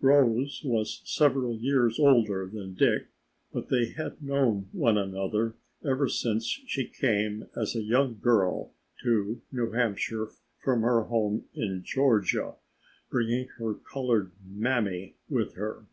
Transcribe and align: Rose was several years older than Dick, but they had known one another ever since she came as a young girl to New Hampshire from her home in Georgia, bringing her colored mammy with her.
Rose 0.00 0.60
was 0.64 1.02
several 1.04 1.54
years 1.54 2.00
older 2.00 2.50
than 2.52 2.74
Dick, 2.74 3.06
but 3.52 3.68
they 3.68 3.86
had 3.90 4.20
known 4.20 4.68
one 4.72 4.98
another 4.98 5.54
ever 5.84 6.08
since 6.08 6.44
she 6.66 6.88
came 6.88 7.46
as 7.54 7.76
a 7.76 7.80
young 7.80 8.18
girl 8.18 8.72
to 9.04 9.40
New 9.52 9.70
Hampshire 9.70 10.30
from 10.58 10.82
her 10.82 11.02
home 11.04 11.44
in 11.54 11.84
Georgia, 11.84 12.56
bringing 13.08 13.46
her 13.58 13.72
colored 13.74 14.32
mammy 14.44 15.14
with 15.28 15.54
her. 15.54 15.86